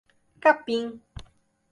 [0.43, 0.81] Capim